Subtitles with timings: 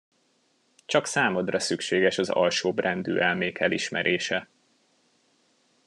[0.85, 4.47] Csak számodra szükséges az alsóbbrendű elmék elismerése.